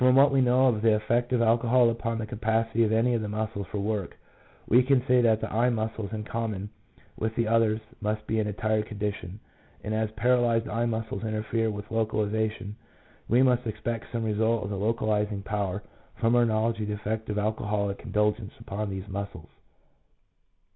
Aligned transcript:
what 0.01 0.31
we 0.31 0.41
know 0.41 0.65
of 0.65 0.81
the 0.81 0.95
effect 0.95 1.31
of 1.31 1.41
alcohol 1.43 1.91
upon 1.91 2.17
the 2.17 2.25
capacity 2.25 2.83
of 2.83 2.91
any 2.91 3.13
of 3.13 3.21
the 3.21 3.27
muscles 3.29 3.67
for 3.69 3.77
work, 3.77 4.17
we 4.67 4.81
can 4.81 5.05
say 5.07 5.21
that 5.21 5.39
the 5.41 5.53
eye 5.53 5.69
muscles 5.69 6.09
in 6.11 6.23
common 6.23 6.67
with 7.15 7.35
the 7.35 7.47
others 7.47 7.79
must 8.01 8.25
be 8.25 8.39
in 8.39 8.47
a 8.47 8.53
tired 8.53 8.87
condition; 8.87 9.39
and 9.83 9.93
as 9.93 10.09
paralyzed 10.15 10.67
eye 10.67 10.87
muscles 10.87 11.23
interfere 11.23 11.69
with 11.69 11.91
localization, 11.91 12.75
we 13.29 13.43
must 13.43 13.67
expect 13.67 14.11
some 14.11 14.23
result 14.23 14.63
on 14.63 14.71
the 14.71 14.75
localizing 14.75 15.43
power, 15.43 15.83
from 16.19 16.35
our 16.35 16.45
knowledge 16.45 16.81
of 16.81 16.87
the 16.87 16.95
effect 16.95 17.29
of 17.29 17.37
alcoholic 17.37 17.99
indulgence 17.99 18.53
upon 18.59 18.89
these 18.89 19.07
muscles. 19.07 19.49